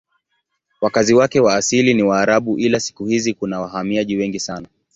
[0.81, 4.67] Wakazi wake wa asili ni Waarabu ila siku hizi kuna wahamiaji wengi sana.